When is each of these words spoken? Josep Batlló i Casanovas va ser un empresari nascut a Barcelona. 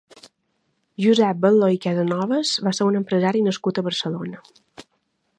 Josep 1.03 1.41
Batlló 1.43 1.67
i 1.75 1.77
Casanovas 1.83 2.53
va 2.67 2.73
ser 2.77 2.87
un 2.93 2.97
empresari 3.01 3.43
nascut 3.49 3.77
a 3.77 3.83
Barcelona. 3.89 4.41